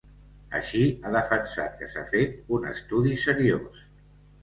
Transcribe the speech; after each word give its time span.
Així, 0.59 0.81
ha 1.03 1.11
defensat 1.17 1.77
que 1.83 1.91
s’ha 1.93 2.07
fet 2.17 2.35
un 2.61 2.69
estudi 2.73 3.17
“seriós”. 3.29 3.89